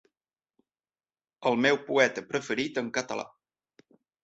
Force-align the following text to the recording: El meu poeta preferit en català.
El 1.51 1.59
meu 1.67 1.79
poeta 1.91 2.25
preferit 2.33 2.83
en 2.85 2.91
català. 2.99 3.29